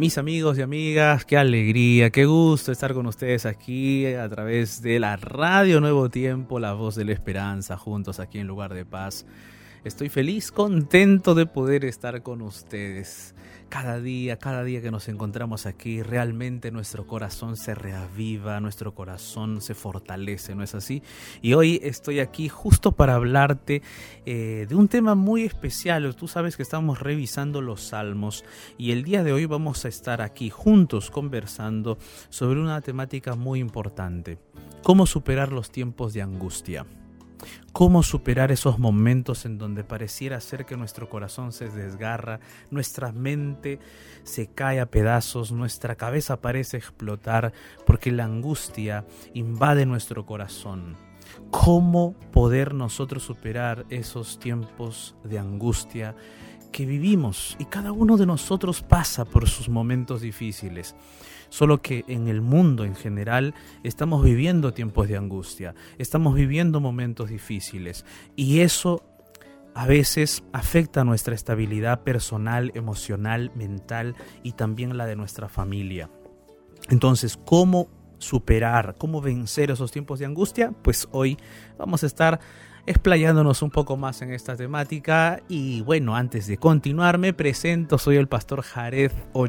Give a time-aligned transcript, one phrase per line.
[0.00, 4.98] mis amigos y amigas, qué alegría, qué gusto estar con ustedes aquí a través de
[4.98, 9.26] la Radio Nuevo Tiempo, la voz de la esperanza, juntos aquí en Lugar de Paz.
[9.84, 13.34] Estoy feliz, contento de poder estar con ustedes.
[13.70, 19.60] Cada día, cada día que nos encontramos aquí, realmente nuestro corazón se reaviva, nuestro corazón
[19.60, 21.04] se fortalece, ¿no es así?
[21.40, 23.82] Y hoy estoy aquí justo para hablarte
[24.26, 26.16] eh, de un tema muy especial.
[26.16, 28.44] Tú sabes que estamos revisando los salmos
[28.76, 31.96] y el día de hoy vamos a estar aquí juntos conversando
[32.28, 34.38] sobre una temática muy importante.
[34.82, 36.86] ¿Cómo superar los tiempos de angustia?
[37.72, 42.40] Cómo superar esos momentos en donde pareciera ser que nuestro corazón se desgarra,
[42.70, 43.78] nuestra mente
[44.22, 47.52] se cae a pedazos, nuestra cabeza parece explotar
[47.86, 50.96] porque la angustia invade nuestro corazón.
[51.50, 56.16] ¿Cómo poder nosotros superar esos tiempos de angustia
[56.72, 57.56] que vivimos?
[57.58, 60.94] Y cada uno de nosotros pasa por sus momentos difíciles.
[61.50, 67.28] Solo que en el mundo en general estamos viviendo tiempos de angustia, estamos viviendo momentos
[67.28, 68.06] difíciles
[68.36, 69.04] y eso
[69.74, 76.10] a veces afecta nuestra estabilidad personal, emocional, mental y también la de nuestra familia.
[76.88, 77.88] Entonces, ¿cómo
[78.18, 80.72] superar, cómo vencer esos tiempos de angustia?
[80.82, 81.36] Pues hoy
[81.78, 82.40] vamos a estar
[82.86, 85.40] explayándonos un poco más en esta temática.
[85.48, 89.46] Y bueno, antes de continuar, me presento, soy el pastor Jared o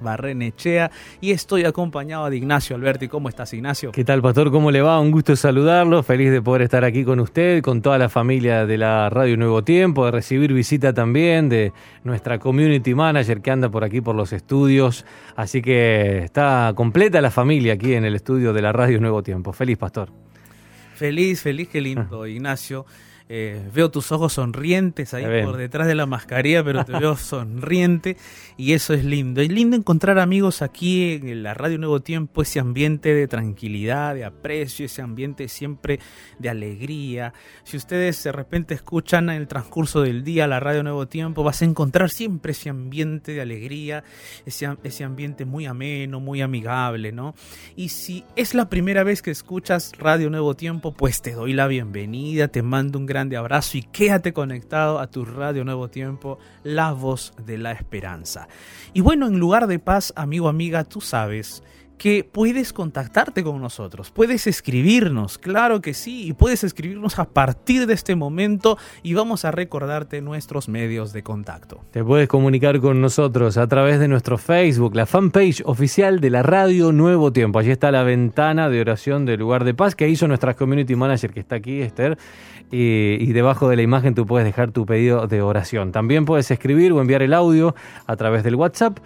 [0.00, 0.90] Barrenechea
[1.20, 3.08] y estoy acompañado de Ignacio Alberti.
[3.08, 3.92] ¿Cómo estás, Ignacio?
[3.92, 4.50] ¿Qué tal, pastor?
[4.50, 5.00] ¿Cómo le va?
[5.00, 8.78] Un gusto saludarlo, feliz de poder estar aquí con usted, con toda la familia de
[8.78, 11.72] la Radio Nuevo Tiempo, de recibir visita también de
[12.04, 15.04] nuestra community manager que anda por aquí por los estudios.
[15.36, 19.52] Así que está completa la familia aquí en el estudio de la Radio Nuevo Tiempo.
[19.52, 20.25] Feliz, pastor.
[20.96, 22.86] Feliz, feliz, qué lindo, Ignacio.
[23.28, 28.16] Eh, veo tus ojos sonrientes ahí por detrás de la mascarilla, pero te veo sonriente
[28.56, 29.40] y eso es lindo.
[29.40, 34.24] Es lindo encontrar amigos aquí en la Radio Nuevo Tiempo, ese ambiente de tranquilidad, de
[34.24, 35.98] aprecio, ese ambiente siempre
[36.38, 37.32] de alegría.
[37.64, 41.62] Si ustedes de repente escuchan en el transcurso del día la Radio Nuevo Tiempo, vas
[41.62, 44.04] a encontrar siempre ese ambiente de alegría,
[44.44, 47.34] ese, ese ambiente muy ameno, muy amigable, ¿no?
[47.74, 51.66] Y si es la primera vez que escuchas Radio Nuevo Tiempo, pues te doy la
[51.66, 56.92] bienvenida, te mando un grande abrazo y quédate conectado a tu Radio Nuevo Tiempo, la
[56.92, 58.46] voz de la esperanza.
[58.92, 61.62] Y bueno, en lugar de paz, amigo, amiga, tú sabes
[61.98, 67.86] que puedes contactarte con nosotros, puedes escribirnos, claro que sí, y puedes escribirnos a partir
[67.86, 71.80] de este momento y vamos a recordarte nuestros medios de contacto.
[71.90, 76.42] Te puedes comunicar con nosotros a través de nuestro Facebook, la fanpage oficial de la
[76.42, 77.58] radio Nuevo Tiempo.
[77.58, 81.32] Allí está la ventana de oración del lugar de paz que hizo nuestra community manager
[81.32, 82.18] que está aquí, Esther,
[82.70, 85.92] y, y debajo de la imagen tú puedes dejar tu pedido de oración.
[85.92, 87.74] También puedes escribir o enviar el audio
[88.06, 88.98] a través del WhatsApp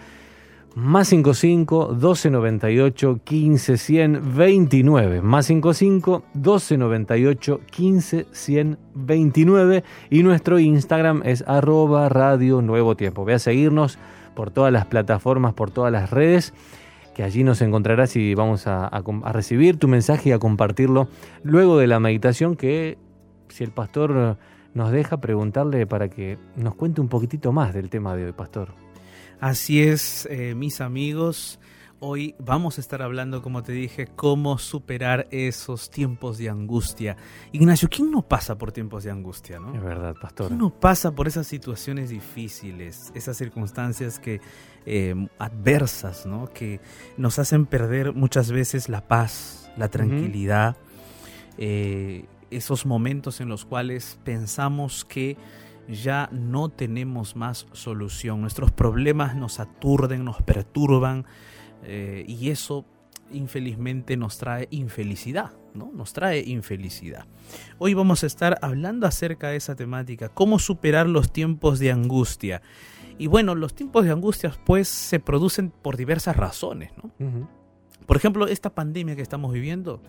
[0.75, 11.22] más 55 1298 15 100 29 más 55 1298 15 100 29 y nuestro Instagram
[11.25, 13.25] es arroba radio nuevo tiempo.
[13.25, 13.99] Ve a seguirnos
[14.34, 16.55] por todas las plataformas por todas las redes
[17.14, 21.08] que allí nos encontrarás y vamos a, a recibir tu mensaje y a compartirlo
[21.43, 22.96] luego de la meditación que
[23.49, 24.38] si el pastor
[24.75, 28.69] nos deja preguntarle para que nos cuente un poquitito más del tema de hoy pastor
[29.40, 31.58] Así es, eh, mis amigos.
[31.98, 37.16] Hoy vamos a estar hablando, como te dije, cómo superar esos tiempos de angustia.
[37.50, 39.58] Ignacio, ¿quién no pasa por tiempos de angustia?
[39.58, 39.75] ¿no?
[39.75, 40.48] Es verdad, pastor.
[40.48, 44.42] ¿Quién no pasa por esas situaciones difíciles, esas circunstancias que
[44.84, 46.52] eh, adversas, ¿no?
[46.52, 46.81] que
[47.16, 50.76] nos hacen perder muchas veces la paz, la tranquilidad,
[51.56, 55.38] eh, esos momentos en los cuales pensamos que
[55.90, 58.40] ya no tenemos más solución.
[58.40, 61.26] Nuestros problemas nos aturden, nos perturban
[61.82, 62.84] eh, y eso
[63.32, 65.90] infelizmente nos trae infelicidad, ¿no?
[65.92, 67.26] Nos trae infelicidad.
[67.78, 72.62] Hoy vamos a estar hablando acerca de esa temática, cómo superar los tiempos de angustia.
[73.19, 77.10] Y bueno, los tiempos de angustia pues se producen por diversas razones, ¿no?
[78.06, 80.02] Por ejemplo, esta pandemia que estamos viviendo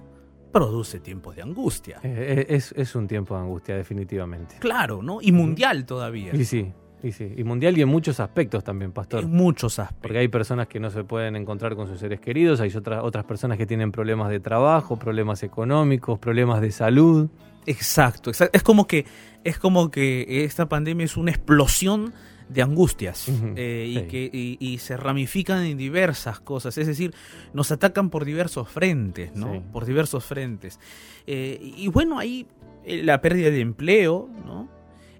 [0.51, 1.99] produce tiempos de angustia.
[2.03, 4.55] Eh, eh, es, un tiempo de angustia, definitivamente.
[4.59, 5.19] Claro, ¿no?
[5.21, 6.35] Y mundial todavía.
[6.35, 6.71] Y sí,
[7.03, 7.33] y sí.
[7.35, 9.23] Y mundial y en muchos aspectos también, Pastor.
[9.23, 10.01] En muchos aspectos.
[10.01, 13.25] Porque hay personas que no se pueden encontrar con sus seres queridos, hay otras, otras
[13.25, 17.29] personas que tienen problemas de trabajo, problemas económicos, problemas de salud.
[17.65, 18.57] Exacto, exacto.
[18.57, 19.05] Es como que,
[19.43, 22.13] es como que esta pandemia es una explosión
[22.51, 27.13] de angustias eh, y que y, se ramifican en diversas cosas, es decir,
[27.53, 29.63] nos atacan por diversos frentes, ¿no?
[29.71, 30.79] Por diversos frentes.
[31.27, 32.47] Eh, y bueno, ahí
[32.83, 34.69] eh, la pérdida de empleo, ¿no?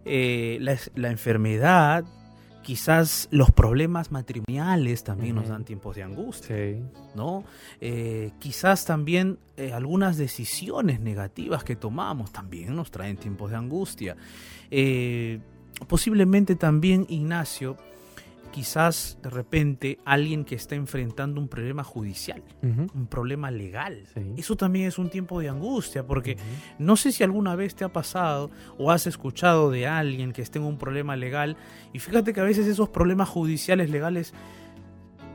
[0.04, 2.04] La, la, enfermedad,
[2.64, 6.56] quizás los problemas matrimoniales también nos dan tiempos de angustia.
[6.56, 6.82] Sí.
[7.16, 7.44] ¿no?
[8.40, 9.38] Quizás también
[9.72, 14.18] algunas decisiones negativas que tomamos también nos traen tiempos de angustia.
[14.72, 15.40] Eh,
[15.88, 17.78] posiblemente también, Ignacio,
[18.52, 24.04] quizás de repente alguien que está enfrentando un problema judicial, un problema legal.
[24.14, 24.22] Sí.
[24.38, 26.38] Eso también es un tiempo de angustia, porque
[26.78, 30.60] no sé si alguna vez te ha pasado o has escuchado de alguien que esté
[30.60, 31.58] en un problema legal
[31.94, 34.34] y fíjate que a veces esos problemas judiciales legales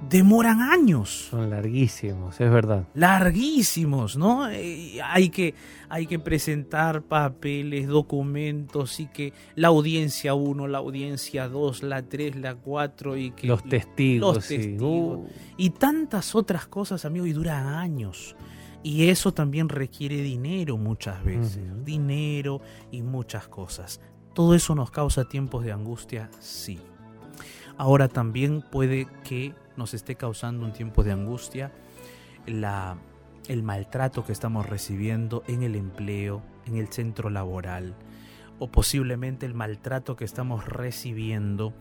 [0.09, 2.87] demoran años Son larguísimos, es verdad.
[2.95, 4.49] larguísimos, ¿no?
[4.49, 5.55] Eh, hay, que,
[5.89, 12.37] hay que presentar papeles, documentos y que la audiencia 1, la audiencia 2, la 3,
[12.37, 13.47] la 4 y que...
[13.47, 14.37] Los testigos.
[14.37, 14.57] los sí.
[14.59, 15.19] testigos.
[15.19, 15.27] Uh,
[15.57, 18.37] Y tantas otras cosas, amigo, y duran años.
[18.83, 21.59] Y eso también requiere dinero muchas veces.
[21.85, 22.61] Dinero
[22.93, 24.01] y muchas cosas.
[24.33, 26.31] ¿Todo eso nos causa tiempos de angustia?
[26.39, 26.79] Sí.
[27.79, 31.73] Ahora también puede que nos esté causando un tiempo de angustia
[32.47, 32.97] la,
[33.49, 37.95] el maltrato que estamos recibiendo en el empleo, en el centro laboral,
[38.59, 41.75] o posiblemente el maltrato que estamos recibiendo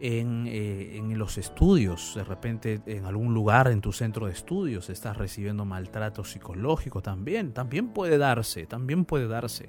[0.00, 2.14] en, eh, en los estudios.
[2.14, 7.52] De repente en algún lugar en tu centro de estudios estás recibiendo maltrato psicológico también.
[7.52, 9.68] También puede darse, también puede darse.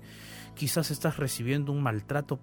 [0.54, 2.40] Quizás estás recibiendo un maltrato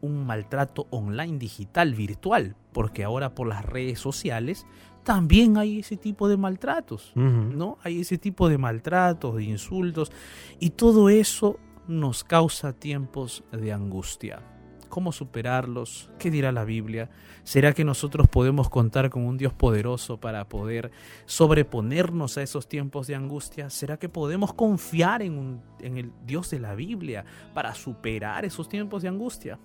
[0.00, 4.66] un maltrato online digital virtual, porque ahora por las redes sociales
[5.04, 7.12] también hay ese tipo de maltratos.
[7.56, 7.78] ¿no?
[7.82, 10.12] Hay ese tipo de maltratos, de insultos,
[10.58, 14.42] y todo eso nos causa tiempos de angustia.
[14.90, 16.10] ¿Cómo superarlos?
[16.18, 17.10] ¿Qué dirá la Biblia?
[17.44, 20.90] ¿Será que nosotros podemos contar con un Dios poderoso para poder
[21.26, 23.70] sobreponernos a esos tiempos de angustia?
[23.70, 28.68] ¿Será que podemos confiar en, un- en el Dios de la Biblia para superar esos
[28.68, 29.58] tiempos de angustia?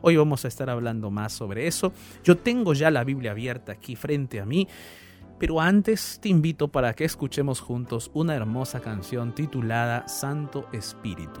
[0.00, 1.92] Hoy vamos a estar hablando más sobre eso.
[2.24, 4.68] Yo tengo ya la Biblia abierta aquí frente a mí.
[5.38, 11.40] Pero antes te invito para que escuchemos juntos una hermosa canción titulada Santo Espíritu.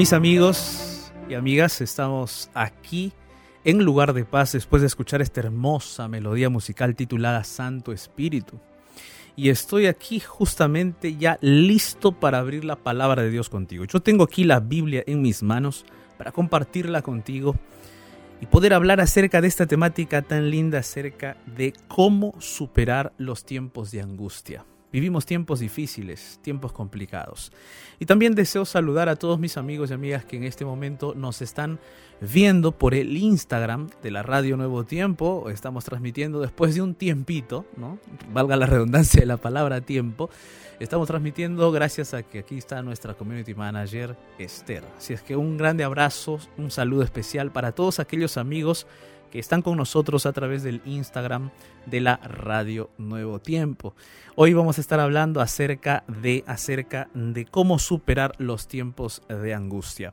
[0.00, 3.12] Mis amigos y amigas, estamos aquí
[3.64, 8.58] en lugar de paz después de escuchar esta hermosa melodía musical titulada Santo Espíritu.
[9.36, 13.84] Y estoy aquí justamente ya listo para abrir la palabra de Dios contigo.
[13.84, 15.84] Yo tengo aquí la Biblia en mis manos
[16.16, 17.56] para compartirla contigo
[18.40, 23.90] y poder hablar acerca de esta temática tan linda acerca de cómo superar los tiempos
[23.90, 24.64] de angustia.
[24.92, 27.52] Vivimos tiempos difíciles, tiempos complicados.
[28.00, 31.42] Y también deseo saludar a todos mis amigos y amigas que en este momento nos
[31.42, 31.78] están
[32.20, 35.48] viendo por el Instagram de la Radio Nuevo Tiempo.
[35.48, 37.98] Estamos transmitiendo después de un tiempito, ¿no?
[38.32, 40.28] Valga la redundancia de la palabra tiempo.
[40.80, 44.82] Estamos transmitiendo gracias a que aquí está nuestra community manager Esther.
[44.96, 48.86] Así es que un grande abrazo, un saludo especial para todos aquellos amigos
[49.30, 51.50] que están con nosotros a través del Instagram
[51.86, 53.94] de la Radio Nuevo Tiempo.
[54.34, 60.12] Hoy vamos a estar hablando acerca de acerca de cómo superar los tiempos de angustia.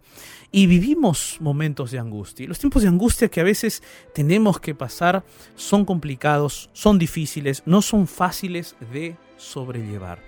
[0.52, 2.48] Y vivimos momentos de angustia.
[2.48, 3.84] Los tiempos de angustia que a veces
[4.14, 5.24] tenemos que pasar
[5.56, 10.20] son complicados, son difíciles, no son fáciles de sobrellevar.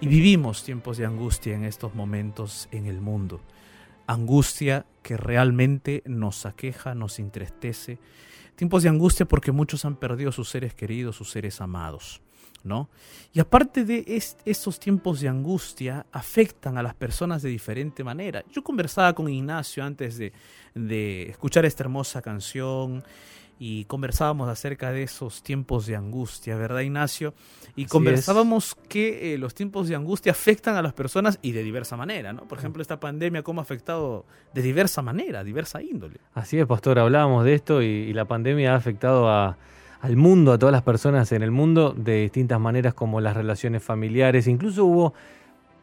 [0.00, 3.40] Y vivimos tiempos de angustia en estos momentos en el mundo
[4.06, 7.98] angustia que realmente nos aqueja, nos entristece.
[8.56, 12.20] Tiempos de angustia porque muchos han perdido sus seres queridos, sus seres amados.
[12.64, 12.88] ¿No?
[13.32, 14.04] Y aparte de
[14.44, 18.44] estos tiempos de angustia, afectan a las personas de diferente manera.
[18.52, 20.32] Yo conversaba con Ignacio antes de,
[20.72, 23.02] de escuchar esta hermosa canción
[23.64, 27.32] y conversábamos acerca de esos tiempos de angustia, ¿verdad, Ignacio?
[27.76, 31.62] Y Así conversábamos que eh, los tiempos de angustia afectan a las personas y de
[31.62, 32.48] diversa manera, ¿no?
[32.48, 36.16] Por ejemplo, esta pandemia, ¿cómo ha afectado de diversa manera, diversa índole?
[36.34, 39.56] Así es, pastor, hablábamos de esto y, y la pandemia ha afectado a,
[40.00, 43.84] al mundo, a todas las personas en el mundo de distintas maneras como las relaciones
[43.84, 44.48] familiares.
[44.48, 45.14] Incluso hubo,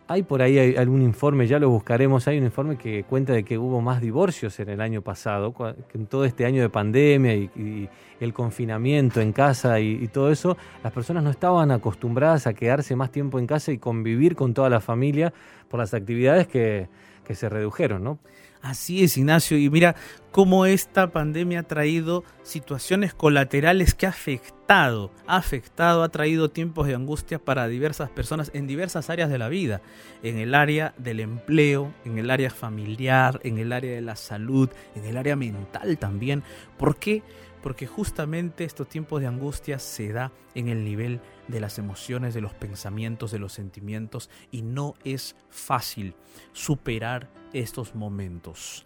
[0.10, 3.60] hay por ahí algún informe, ya lo buscaremos, hay un informe que cuenta de que
[3.60, 5.54] hubo más divorcios en el año pasado,
[5.94, 7.88] en todo este año de pandemia y,
[8.20, 12.94] el confinamiento en casa y, y todo eso, las personas no estaban acostumbradas a quedarse
[12.94, 15.32] más tiempo en casa y convivir con toda la familia
[15.70, 16.90] por las actividades que,
[17.24, 18.20] que se redujeron, ¿no?
[18.62, 19.58] Así es, Ignacio.
[19.58, 19.96] Y mira
[20.32, 26.86] cómo esta pandemia ha traído situaciones colaterales que ha afectado, ha afectado, ha traído tiempos
[26.88, 29.82] de angustia para diversas personas en diversas áreas de la vida,
[30.24, 34.70] en el área del empleo, en el área familiar, en el área de la salud,
[34.94, 36.44] en el área mental también.
[36.78, 37.24] ¿Por qué?
[37.64, 42.42] Porque justamente estos tiempos de angustia se da en el nivel de las emociones, de
[42.42, 46.14] los pensamientos, de los sentimientos y no es fácil
[46.54, 48.86] superar estos momentos.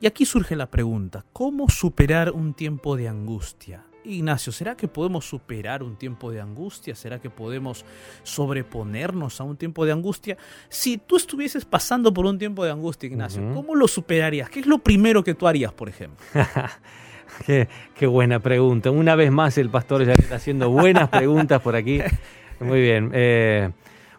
[0.00, 3.84] Y aquí surge la pregunta, ¿cómo superar un tiempo de angustia?
[4.02, 6.94] Ignacio, ¿será que podemos superar un tiempo de angustia?
[6.94, 7.84] ¿Será que podemos
[8.22, 10.38] sobreponernos a un tiempo de angustia?
[10.70, 13.52] Si tú estuvieses pasando por un tiempo de angustia, Ignacio.
[13.52, 14.48] ¿cómo lo superarías?
[14.48, 16.24] ¿Qué es lo primero que tú harías, por ejemplo?
[17.46, 18.90] Qué, qué buena pregunta.
[18.90, 22.00] Una vez más el pastor ya está haciendo buenas preguntas por aquí.
[22.60, 23.10] Muy bien.
[23.14, 23.70] Eh,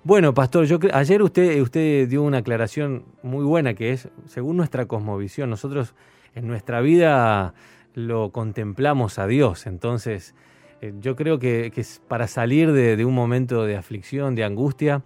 [0.04, 4.86] bueno, pastor, yo ayer usted, usted dio una aclaración muy buena que es, según nuestra
[4.88, 5.94] cosmovisión, nosotros
[6.34, 7.54] en nuestra vida
[7.94, 9.68] lo contemplamos a Dios.
[9.68, 10.34] Entonces,
[10.82, 11.72] eh, yo creo que,
[12.08, 15.04] para salir de, de un momento de aflicción, de angustia,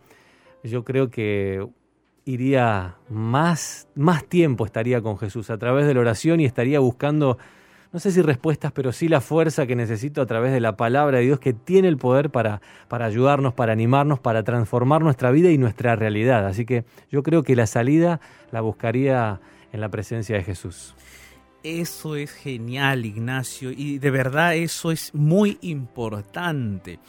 [0.63, 1.67] yo creo que
[2.25, 7.37] iría más, más tiempo estaría con Jesús a través de la oración y estaría buscando,
[7.95, 11.19] no sé si respuestas, pero sí la fuerza que necesito a través de la palabra
[11.19, 15.49] de Dios que tiene el poder para, para ayudarnos, para animarnos, para transformar nuestra vida
[15.49, 16.45] y nuestra realidad.
[16.45, 18.19] Así que yo creo que la salida
[18.51, 19.39] la buscaría
[19.71, 20.93] en la presencia de Jesús.
[21.63, 26.99] Eso es genial, Ignacio, y de verdad eso es muy importante.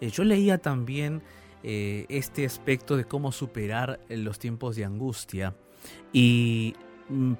[0.00, 1.20] Eh, yo leía también
[1.62, 5.54] eh, este aspecto de cómo superar los tiempos de angustia
[6.10, 6.74] y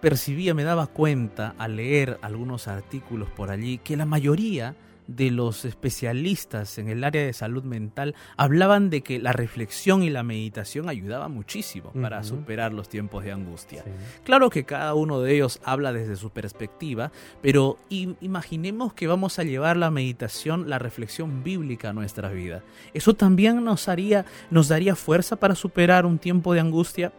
[0.01, 4.75] percibía, me daba cuenta al leer algunos artículos por allí, que la mayoría
[5.07, 10.11] de los especialistas en el área de salud mental hablaban de que la reflexión y
[10.11, 13.83] la meditación ayudaban muchísimo para superar los tiempos de angustia.
[13.83, 13.91] Sí.
[14.25, 19.45] Claro que cada uno de ellos habla desde su perspectiva, pero imaginemos que vamos a
[19.45, 22.63] llevar la meditación, la reflexión bíblica a nuestra vida.
[22.95, 27.13] ¿Eso también nos, haría, nos daría fuerza para superar un tiempo de angustia?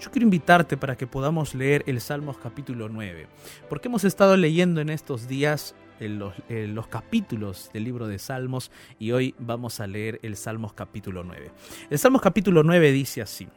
[0.00, 3.26] Yo quiero invitarte para que podamos leer el Salmos capítulo 9,
[3.68, 9.12] porque hemos estado leyendo en estos días en los capítulos del libro de Salmos y
[9.12, 11.50] hoy vamos a leer el Salmos capítulo 9.
[11.90, 13.48] El Salmos capítulo 9 dice así.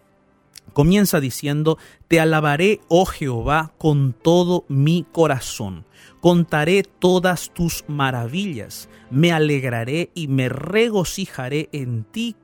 [0.74, 1.78] Comienza diciendo,
[2.10, 5.86] Te alabaré, oh Jehová, con todo mi corazón.
[6.20, 8.90] Contaré todas tus maravillas.
[9.10, 12.36] Me alegraré y me regocijaré en ti.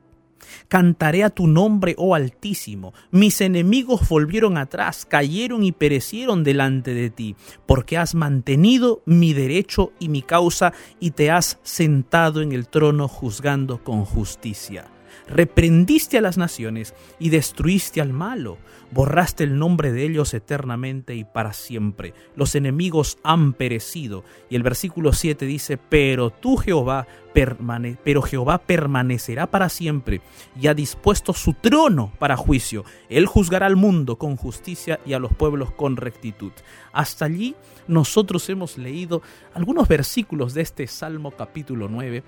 [0.67, 2.93] Cantaré a tu nombre, oh Altísimo.
[3.11, 7.35] Mis enemigos volvieron atrás, cayeron y perecieron delante de ti,
[7.65, 13.07] porque has mantenido mi derecho y mi causa y te has sentado en el trono
[13.07, 14.85] juzgando con justicia.
[15.29, 18.57] Reprendiste a las naciones y destruiste al malo.
[18.91, 22.15] Borraste el nombre de ellos eternamente y para siempre.
[22.35, 24.23] Los enemigos han perecido.
[24.49, 30.21] Y el versículo 7 dice, pero tú Jehová, permane pero Jehová permanecerá para siempre
[30.59, 32.83] y ha dispuesto su trono para juicio.
[33.07, 36.51] Él juzgará al mundo con justicia y a los pueblos con rectitud.
[36.91, 37.55] Hasta allí
[37.87, 39.21] nosotros hemos leído
[39.53, 42.23] algunos versículos de este Salmo capítulo 9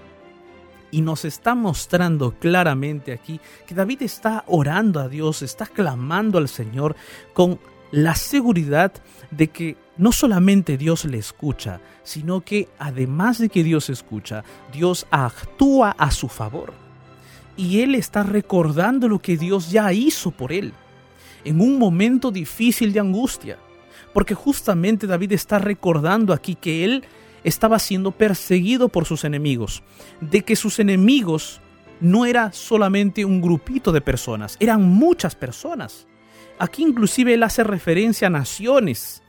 [0.91, 6.47] y nos está mostrando claramente aquí que David está orando a Dios, está clamando al
[6.47, 6.95] Señor
[7.33, 7.59] con
[7.91, 8.93] la seguridad
[9.31, 15.07] de que no solamente Dios le escucha, sino que además de que Dios escucha, Dios
[15.11, 16.73] actúa a su favor.
[17.57, 20.73] Y él está recordando lo que Dios ya hizo por él
[21.43, 23.57] en un momento difícil de angustia.
[24.13, 27.03] Porque justamente David está recordando aquí que él
[27.43, 29.83] estaba siendo perseguido por sus enemigos,
[30.19, 31.61] de que sus enemigos
[31.99, 36.07] no era solamente un grupito de personas, eran muchas personas.
[36.59, 39.23] Aquí inclusive él hace referencia a naciones,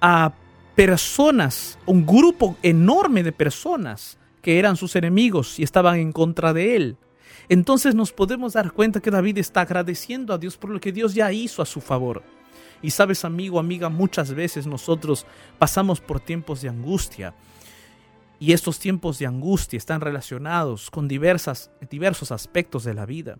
[0.00, 0.32] a
[0.74, 6.76] personas, un grupo enorme de personas que eran sus enemigos y estaban en contra de
[6.76, 6.96] él.
[7.48, 11.14] Entonces nos podemos dar cuenta que David está agradeciendo a Dios por lo que Dios
[11.14, 12.22] ya hizo a su favor.
[12.82, 15.26] Y sabes, amigo, amiga, muchas veces nosotros
[15.58, 17.34] pasamos por tiempos de angustia.
[18.38, 23.38] Y estos tiempos de angustia están relacionados con diversas, diversos aspectos de la vida.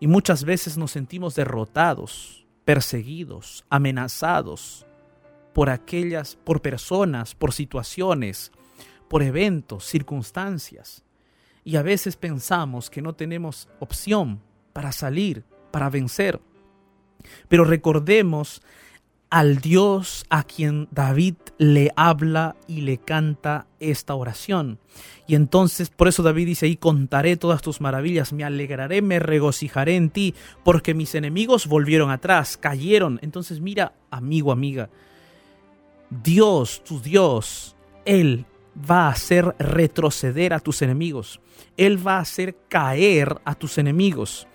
[0.00, 4.86] Y muchas veces nos sentimos derrotados, perseguidos, amenazados
[5.52, 8.52] por aquellas, por personas, por situaciones,
[9.08, 11.02] por eventos, circunstancias.
[11.64, 14.40] Y a veces pensamos que no tenemos opción
[14.72, 16.40] para salir, para vencer.
[17.48, 18.62] Pero recordemos
[19.30, 24.78] al Dios a quien David le habla y le canta esta oración.
[25.26, 29.96] Y entonces, por eso David dice ahí, contaré todas tus maravillas, me alegraré, me regocijaré
[29.96, 30.34] en ti,
[30.64, 33.18] porque mis enemigos volvieron atrás, cayeron.
[33.22, 34.90] Entonces mira, amigo, amiga,
[36.10, 38.46] Dios, tu Dios, Él
[38.88, 41.40] va a hacer retroceder a tus enemigos.
[41.76, 44.46] Él va a hacer caer a tus enemigos.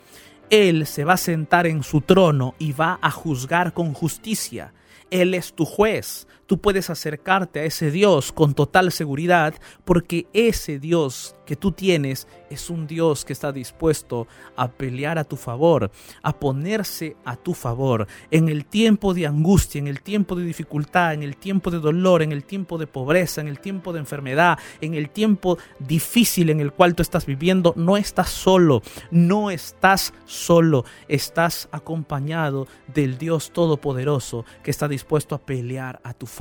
[0.51, 4.73] Él se va a sentar en su trono y va a juzgar con justicia.
[5.09, 6.27] Él es tu juez.
[6.51, 9.53] Tú puedes acercarte a ese Dios con total seguridad
[9.85, 15.23] porque ese Dios que tú tienes es un Dios que está dispuesto a pelear a
[15.23, 20.35] tu favor, a ponerse a tu favor en el tiempo de angustia, en el tiempo
[20.35, 23.93] de dificultad, en el tiempo de dolor, en el tiempo de pobreza, en el tiempo
[23.93, 27.73] de enfermedad, en el tiempo difícil en el cual tú estás viviendo.
[27.77, 35.39] No estás solo, no estás solo, estás acompañado del Dios Todopoderoso que está dispuesto a
[35.39, 36.40] pelear a tu favor,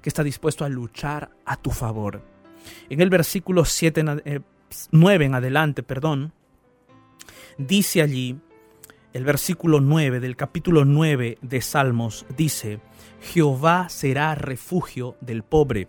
[0.00, 2.22] que está dispuesto a luchar a tu favor.
[2.88, 4.40] En el versículo 7 en, eh,
[4.92, 6.32] 9 en adelante, perdón,
[7.58, 8.38] dice allí,
[9.12, 12.80] el versículo 9 del capítulo 9 de Salmos dice,
[13.20, 15.88] Jehová será refugio del pobre,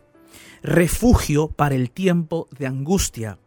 [0.63, 3.37] refugio para el tiempo de angustia.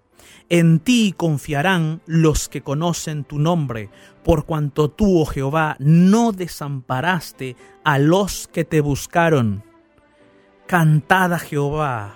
[0.48, 3.90] En ti confiarán los que conocen tu nombre,
[4.22, 9.64] por cuanto tú, oh Jehová, no desamparaste a los que te buscaron.
[10.66, 12.14] Cantad a Jehová,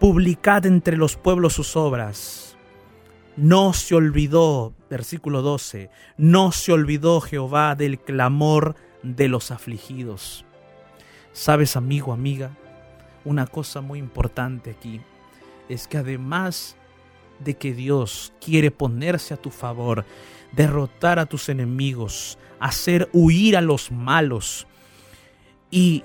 [0.00, 2.56] publicad entre los pueblos sus obras.
[3.36, 10.44] No se olvidó, versículo 12, no se olvidó Jehová del clamor de los afligidos.
[11.32, 12.50] Sabes, amigo, amiga,
[13.24, 15.00] una cosa muy importante aquí
[15.68, 16.76] es que además
[17.38, 20.04] de que Dios quiere ponerse a tu favor,
[20.52, 24.66] derrotar a tus enemigos, hacer huir a los malos,
[25.70, 26.04] y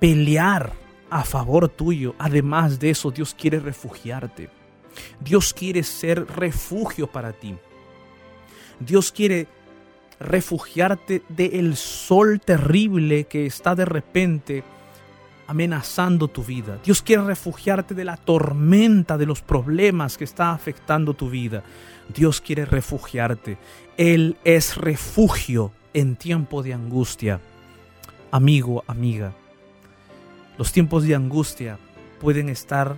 [0.00, 0.72] pelear
[1.10, 2.14] a favor tuyo.
[2.18, 4.50] Además de eso, Dios quiere refugiarte.
[5.20, 7.56] Dios quiere ser refugio para ti.
[8.80, 9.48] Dios quiere
[10.20, 14.64] refugiarte del sol terrible que está de repente
[15.46, 16.78] amenazando tu vida.
[16.84, 21.62] Dios quiere refugiarte de la tormenta, de los problemas que está afectando tu vida.
[22.14, 23.56] Dios quiere refugiarte.
[23.96, 27.40] Él es refugio en tiempo de angustia.
[28.30, 29.32] Amigo, amiga,
[30.58, 31.78] los tiempos de angustia
[32.18, 32.96] pueden estar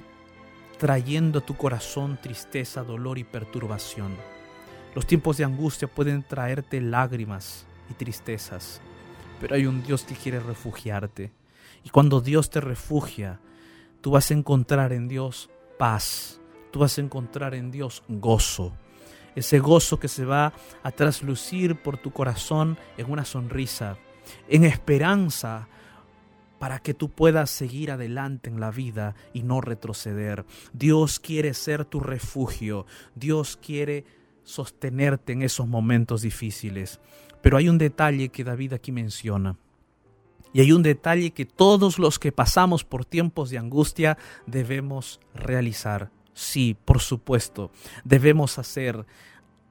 [0.78, 4.16] trayendo a tu corazón tristeza, dolor y perturbación.
[4.94, 8.80] Los tiempos de angustia pueden traerte lágrimas y tristezas,
[9.40, 11.32] pero hay un Dios que quiere refugiarte.
[11.84, 13.40] Y cuando Dios te refugia,
[14.00, 18.72] tú vas a encontrar en Dios paz, tú vas a encontrar en Dios gozo.
[19.34, 23.98] Ese gozo que se va a traslucir por tu corazón en una sonrisa,
[24.48, 25.68] en esperanza
[26.60, 30.44] para que tú puedas seguir adelante en la vida y no retroceder.
[30.74, 32.84] Dios quiere ser tu refugio.
[33.14, 34.04] Dios quiere
[34.44, 37.00] sostenerte en esos momentos difíciles.
[37.40, 39.56] Pero hay un detalle que David aquí menciona.
[40.52, 46.10] Y hay un detalle que todos los que pasamos por tiempos de angustia debemos realizar.
[46.34, 47.70] Sí, por supuesto,
[48.04, 49.06] debemos hacer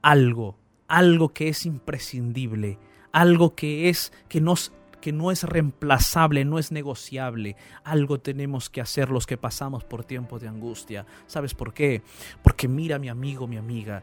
[0.02, 2.80] algo, algo que es imprescindible,
[3.12, 7.56] algo que es que nos que no es reemplazable, no es negociable.
[7.84, 11.06] Algo tenemos que hacer los que pasamos por tiempos de angustia.
[11.26, 12.02] ¿Sabes por qué?
[12.42, 14.02] Porque mira mi amigo, mi amiga,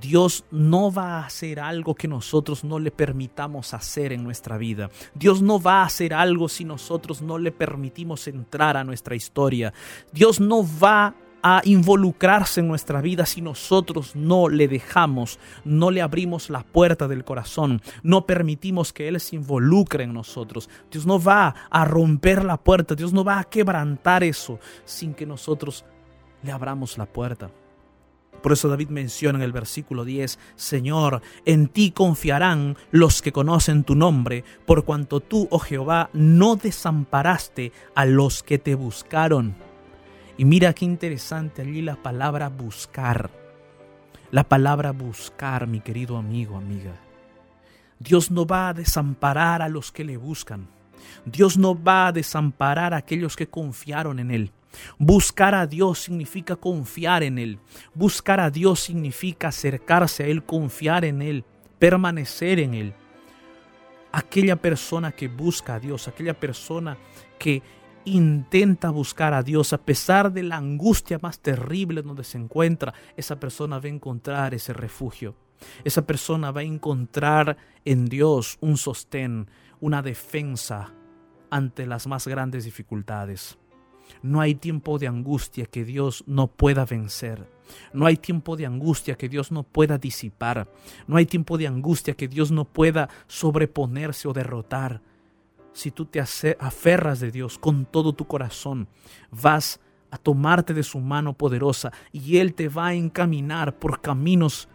[0.00, 4.90] Dios no va a hacer algo que nosotros no le permitamos hacer en nuestra vida.
[5.14, 9.72] Dios no va a hacer algo si nosotros no le permitimos entrar a nuestra historia.
[10.12, 11.14] Dios no va
[11.46, 17.06] a involucrarse en nuestra vida si nosotros no le dejamos, no le abrimos la puerta
[17.06, 20.70] del corazón, no permitimos que Él se involucre en nosotros.
[20.90, 25.26] Dios no va a romper la puerta, Dios no va a quebrantar eso sin que
[25.26, 25.84] nosotros
[26.42, 27.50] le abramos la puerta.
[28.42, 33.84] Por eso David menciona en el versículo 10, Señor, en ti confiarán los que conocen
[33.84, 39.73] tu nombre, por cuanto tú, oh Jehová, no desamparaste a los que te buscaron.
[40.36, 43.30] Y mira qué interesante allí la palabra buscar.
[44.30, 46.96] La palabra buscar, mi querido amigo, amiga.
[48.00, 50.66] Dios no va a desamparar a los que le buscan.
[51.24, 54.50] Dios no va a desamparar a aquellos que confiaron en Él.
[54.98, 57.60] Buscar a Dios significa confiar en Él.
[57.94, 61.44] Buscar a Dios significa acercarse a Él, confiar en Él,
[61.78, 62.94] permanecer en Él.
[64.10, 66.96] Aquella persona que busca a Dios, aquella persona
[67.38, 67.62] que
[68.04, 73.40] intenta buscar a Dios a pesar de la angustia más terrible donde se encuentra, esa
[73.40, 75.34] persona va a encontrar ese refugio.
[75.84, 79.48] Esa persona va a encontrar en Dios un sostén,
[79.80, 80.92] una defensa
[81.50, 83.58] ante las más grandes dificultades.
[84.22, 87.48] No hay tiempo de angustia que Dios no pueda vencer.
[87.94, 90.70] No hay tiempo de angustia que Dios no pueda disipar.
[91.06, 95.00] No hay tiempo de angustia que Dios no pueda sobreponerse o derrotar
[95.74, 98.88] si tú te aferras de Dios con todo tu corazón,
[99.30, 104.68] vas a tomarte de su mano poderosa y Él te va a encaminar por caminos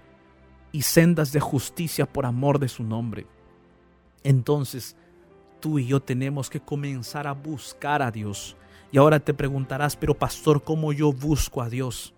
[0.74, 3.26] y sendas de justicia por amor de su nombre.
[4.24, 4.98] Entonces,
[5.62, 8.58] tú y yo tenemos que comenzar a buscar a Dios.
[8.92, 12.14] Y ahora te preguntarás, pero pastor, ¿cómo yo busco a Dios?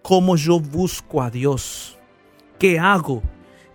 [0.00, 1.98] ¿Cómo yo busco a Dios?
[2.58, 3.22] ¿Qué hago?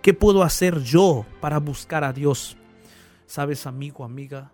[0.02, 2.56] ¿Qué puedo hacer yo para buscar a Dios?
[3.32, 4.52] Sabes, amigo, amiga,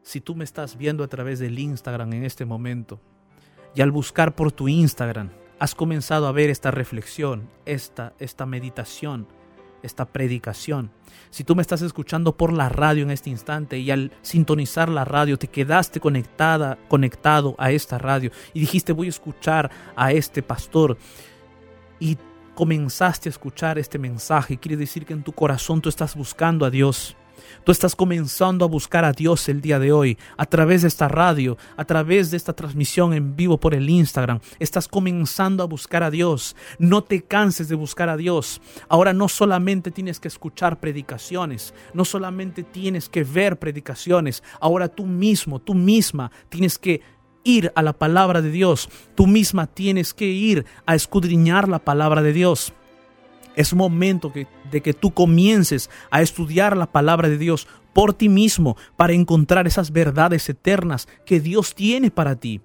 [0.00, 3.02] si tú me estás viendo a través del Instagram en este momento
[3.74, 9.28] y al buscar por tu Instagram has comenzado a ver esta reflexión, esta, esta meditación,
[9.82, 10.90] esta predicación.
[11.28, 15.04] Si tú me estás escuchando por la radio en este instante y al sintonizar la
[15.04, 20.42] radio te quedaste conectada, conectado a esta radio y dijiste voy a escuchar a este
[20.42, 20.96] pastor
[22.00, 22.16] y
[22.58, 26.70] comenzaste a escuchar este mensaje, quiere decir que en tu corazón tú estás buscando a
[26.70, 27.16] Dios.
[27.62, 31.06] Tú estás comenzando a buscar a Dios el día de hoy a través de esta
[31.06, 34.40] radio, a través de esta transmisión en vivo por el Instagram.
[34.58, 36.56] Estás comenzando a buscar a Dios.
[36.80, 38.60] No te canses de buscar a Dios.
[38.88, 44.42] Ahora no solamente tienes que escuchar predicaciones, no solamente tienes que ver predicaciones.
[44.60, 47.02] Ahora tú mismo, tú misma tienes que
[47.48, 48.90] ir a la palabra de Dios.
[49.14, 52.74] Tú misma tienes que ir a escudriñar la palabra de Dios.
[53.56, 54.32] Es momento
[54.70, 59.66] de que tú comiences a estudiar la palabra de Dios por ti mismo para encontrar
[59.66, 62.60] esas verdades eternas que Dios tiene para ti.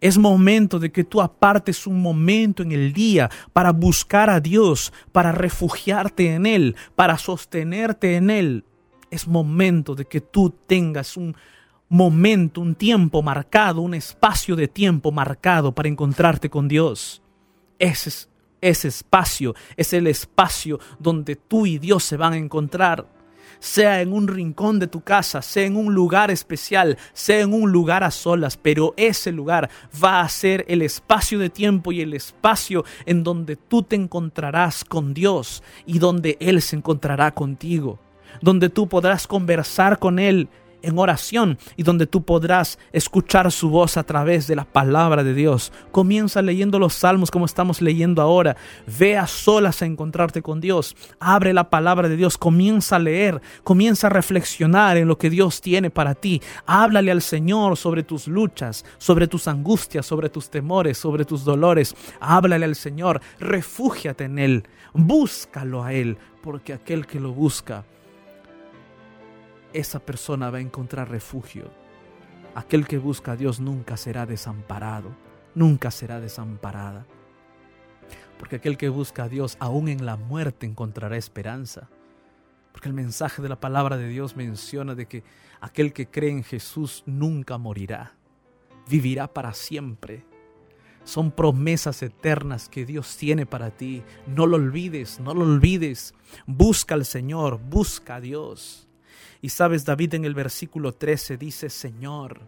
[0.00, 4.94] Es momento de que tú apartes un momento en el día para buscar a Dios,
[5.12, 8.64] para refugiarte en Él, para sostenerte en Él
[9.10, 11.36] Es momento de que tú tengas un
[11.90, 17.20] momento, un tiempo marcado, un espacio de tiempo marcado para encontrarte con Dios.
[17.78, 18.28] Ese, es-
[18.62, 23.06] ese espacio es el espacio donde tú y Dios se van a encontrar.
[23.58, 27.72] Sea en un rincón de tu casa, sea en un lugar especial, sea en un
[27.72, 29.68] lugar a solas, pero ese lugar
[30.02, 34.84] va a ser el espacio de tiempo y el espacio en donde tú te encontrarás
[34.84, 37.98] con Dios y donde Él se encontrará contigo,
[38.40, 40.48] donde tú podrás conversar con Él
[40.82, 45.34] en oración y donde tú podrás escuchar su voz a través de la palabra de
[45.34, 45.72] Dios.
[45.92, 48.56] Comienza leyendo los salmos como estamos leyendo ahora.
[48.98, 50.96] Ve a solas a encontrarte con Dios.
[51.18, 52.38] Abre la palabra de Dios.
[52.38, 53.40] Comienza a leer.
[53.64, 56.40] Comienza a reflexionar en lo que Dios tiene para ti.
[56.66, 61.94] Háblale al Señor sobre tus luchas, sobre tus angustias, sobre tus temores, sobre tus dolores.
[62.20, 63.20] Háblale al Señor.
[63.38, 64.64] Refúgiate en Él.
[64.92, 67.84] Búscalo a Él, porque aquel que lo busca
[69.72, 71.70] esa persona va a encontrar refugio.
[72.54, 75.14] Aquel que busca a Dios nunca será desamparado,
[75.54, 77.06] nunca será desamparada.
[78.38, 81.88] Porque aquel que busca a Dios aún en la muerte encontrará esperanza.
[82.72, 85.24] Porque el mensaje de la palabra de Dios menciona de que
[85.60, 88.14] aquel que cree en Jesús nunca morirá,
[88.88, 90.24] vivirá para siempre.
[91.04, 94.02] Son promesas eternas que Dios tiene para ti.
[94.26, 96.14] No lo olvides, no lo olvides.
[96.46, 98.89] Busca al Señor, busca a Dios.
[99.42, 102.40] Y sabes, David en el versículo 13 dice, Señor,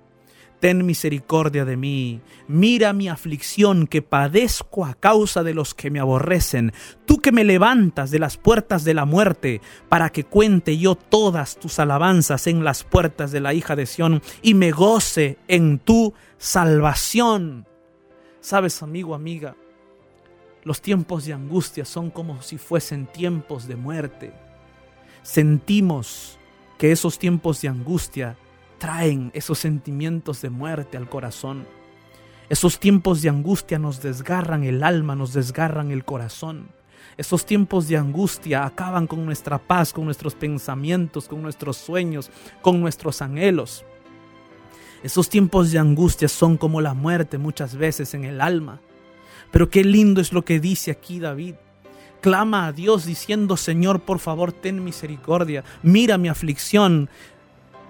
[0.61, 5.99] ten misericordia de mí, mira mi aflicción que padezco a causa de los que me
[5.99, 6.73] aborrecen,
[7.05, 11.57] tú que me levantas de las puertas de la muerte, para que cuente yo todas
[11.57, 16.15] tus alabanzas en las puertas de la hija de Sión y me goce en tu
[16.39, 17.67] salvación.
[18.41, 19.57] Sabes, amigo, amiga,
[20.63, 24.33] los tiempos de angustia son como si fuesen tiempos de muerte.
[25.23, 26.39] Sentimos
[26.83, 28.37] que esos tiempos de angustia
[28.79, 31.65] traen esos sentimientos de muerte al corazón.
[32.49, 36.71] Esos tiempos de angustia nos desgarran el alma, nos desgarran el corazón.
[37.17, 42.81] Esos tiempos de angustia acaban con nuestra paz, con nuestros pensamientos, con nuestros sueños, con
[42.81, 43.85] nuestros anhelos.
[45.05, 48.81] Esos tiempos de angustia son como la muerte muchas veces en el alma.
[49.53, 51.55] Pero qué lindo es lo que dice aquí David
[52.23, 57.11] clama a Dios diciendo, Señor, por favor, ten misericordia, mira mi aflicción,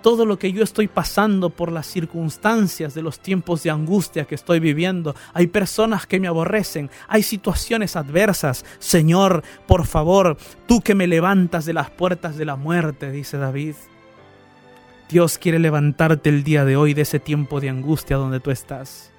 [0.02, 4.34] todo lo que yo estoy pasando por las circunstancias de los tiempos de angustia que
[4.34, 5.14] estoy viviendo.
[5.32, 8.64] Hay personas que me aborrecen, hay situaciones adversas.
[8.80, 13.76] Señor, por favor, tú que me levantas de las puertas de la muerte, dice David.
[15.08, 19.11] Dios quiere levantarte el día de hoy de ese tiempo de angustia donde tú estás.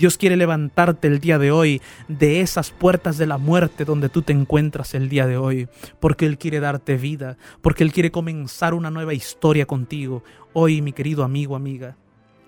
[0.00, 4.22] Dios quiere levantarte el día de hoy de esas puertas de la muerte donde tú
[4.22, 5.68] te encuentras el día de hoy,
[6.00, 10.24] porque Él quiere darte vida, porque Él quiere comenzar una nueva historia contigo.
[10.54, 11.98] Hoy, mi querido amigo, amiga,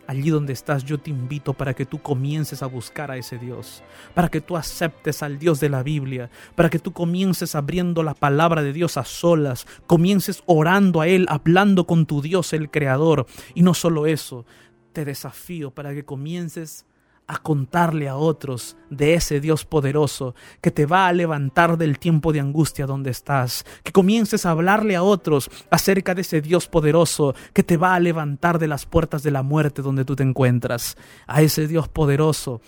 [0.06, 3.82] allí donde estás, yo te invito para que tú comiences a buscar a ese Dios,
[4.14, 8.14] para que tú aceptes al Dios de la Biblia, para que tú comiences abriendo la
[8.14, 13.26] palabra de Dios a solas, comiences orando a Él, hablando con tu Dios, el Creador.
[13.54, 14.46] Y no solo eso,
[14.94, 16.86] te desafío para que comiences
[17.32, 22.30] a contarle a otros de ese Dios poderoso que te va a levantar del tiempo
[22.30, 27.34] de angustia donde estás, que comiences a hablarle a otros acerca de ese Dios poderoso
[27.54, 30.98] que te va a levantar de las puertas de la muerte donde tú te encuentras,
[31.26, 32.60] a ese Dios poderoso,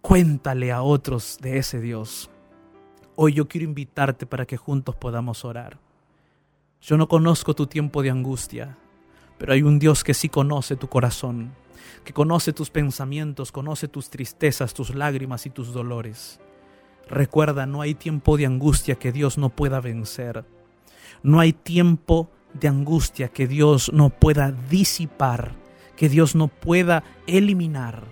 [0.00, 2.30] cuéntale a otros de ese Dios.
[3.16, 5.80] Hoy yo quiero invitarte para que juntos podamos orar.
[6.80, 8.78] Yo no conozco tu tiempo de angustia,
[9.38, 11.63] pero hay un Dios que sí conoce tu corazón
[12.04, 16.40] que conoce tus pensamientos, conoce tus tristezas, tus lágrimas y tus dolores.
[17.08, 20.44] Recuerda, no hay tiempo de angustia que Dios no pueda vencer.
[21.22, 25.52] No hay tiempo de angustia que Dios no pueda disipar,
[25.96, 28.04] que Dios no pueda eliminar,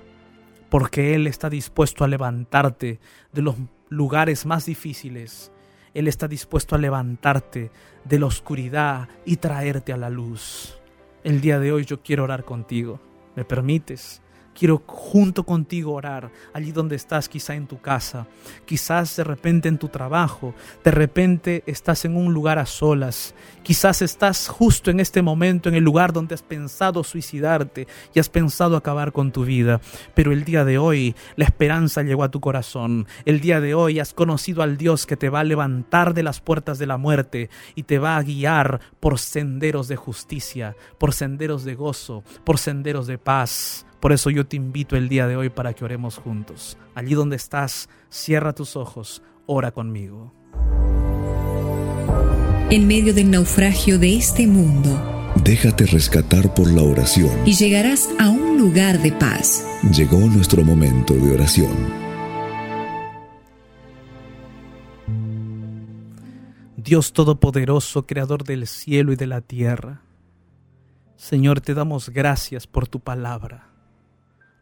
[0.69, 3.01] porque Él está dispuesto a levantarte
[3.33, 3.57] de los
[3.89, 5.53] lugares más difíciles.
[5.95, 7.71] Él está dispuesto a levantarte
[8.05, 10.79] de la oscuridad y traerte a la luz.
[11.23, 13.01] El día de hoy yo quiero orar contigo.
[13.37, 14.23] ¿Me permites?
[14.59, 18.27] Quiero junto contigo orar allí donde estás, quizá en tu casa,
[18.67, 24.03] quizás de repente en tu trabajo, de repente estás en un lugar a solas, quizás
[24.03, 28.77] estás justo en este momento en el lugar donde has pensado suicidarte y has pensado
[28.77, 29.81] acabar con tu vida,
[30.15, 34.01] pero el día de hoy la esperanza llegó a tu corazón, el día de hoy
[34.01, 37.49] has conocido al Dios que te va a levantar de las puertas de la muerte
[37.75, 43.07] y te va a guiar por senderos de justicia, por senderos de gozo, por senderos
[43.07, 43.87] de paz.
[44.03, 46.77] Por eso yo te invito el día de hoy para que oremos juntos.
[46.97, 50.35] Allí donde estás, cierra tus ojos, ora conmigo.
[52.69, 54.91] En medio del naufragio de este mundo,
[55.45, 57.31] Déjate rescatar por la oración.
[57.47, 59.65] y llegarás a un lugar de paz.
[59.93, 61.73] Llegó nuestro momento de oración.
[66.77, 70.03] Dios Todopoderoso, Creador del cielo y de la tierra.
[71.15, 73.72] Señor, te damos gracias por tu palabra,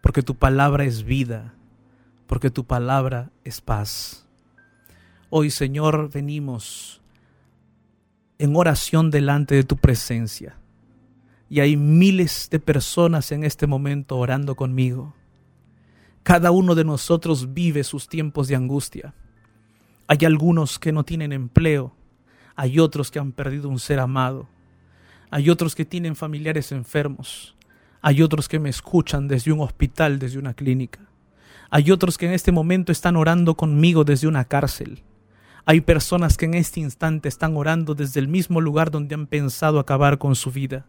[0.01, 1.55] porque tu palabra es vida,
[2.27, 4.27] porque tu palabra es paz.
[5.29, 7.01] Hoy, Señor, venimos
[8.39, 10.57] en oración delante de tu presencia.
[11.49, 15.15] Y hay miles de personas en este momento orando conmigo.
[16.23, 19.15] Cada uno de nosotros vive sus tiempos de angustia.
[20.07, 21.95] Hay algunos que no tienen empleo,
[22.57, 24.49] hay otros que han perdido un ser amado,
[25.31, 27.55] hay otros que tienen familiares enfermos,
[28.01, 31.01] hay otros que me escuchan desde un hospital, desde una clínica,
[31.71, 35.03] hay otros que en este momento están orando conmigo desde una cárcel,
[35.65, 39.79] hay personas que en este instante están orando desde el mismo lugar donde han pensado
[39.79, 40.87] acabar con su vida.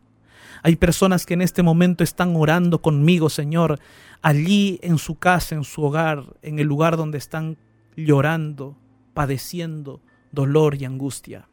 [0.63, 3.79] Hay personas que en este momento están orando conmigo, Señor,
[4.21, 7.57] allí en su casa, en su hogar, en el lugar donde están
[7.95, 8.77] llorando,
[9.13, 10.01] padeciendo
[10.31, 11.47] dolor y angustia.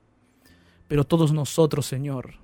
[0.86, 2.34] Pero todos nosotros, Señor,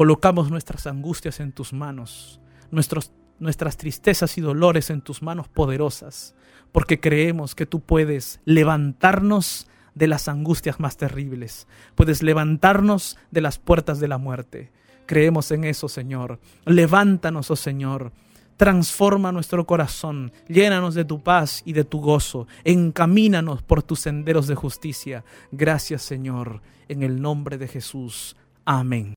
[0.00, 2.40] colocamos nuestras angustias en tus manos,
[2.70, 6.34] nuestros, nuestras tristezas y dolores en tus manos poderosas,
[6.72, 13.58] porque creemos que tú puedes levantarnos de las angustias más terribles, puedes levantarnos de las
[13.58, 14.72] puertas de la muerte.
[15.04, 16.40] Creemos en eso, Señor.
[16.64, 18.10] Levántanos, oh Señor.
[18.56, 24.46] Transforma nuestro corazón, llénanos de tu paz y de tu gozo, encamínanos por tus senderos
[24.46, 25.24] de justicia.
[25.52, 28.34] Gracias, Señor, en el nombre de Jesús.
[28.64, 29.08] Amén.